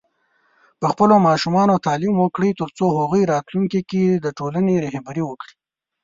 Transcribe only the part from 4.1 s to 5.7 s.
د ټولنې رهبري وکړي.